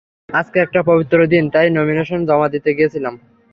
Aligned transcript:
আজকে 0.31 0.57
একটা 0.61 0.79
পবিত্র 0.89 1.17
দিন 1.33 1.43
তাই 1.53 1.67
নমিনেশন 1.71 2.19
জমা 2.29 2.47
দিতে 2.53 2.69
গেছিলাম। 2.79 3.13